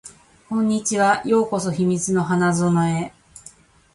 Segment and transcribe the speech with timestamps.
[0.49, 1.21] こんにちは。
[1.27, 3.13] ようこそ秘密の花園へ